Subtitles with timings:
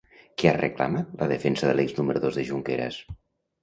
[0.43, 3.03] Què ha reclamat la defensa de l'ex-número dos de Junqueras?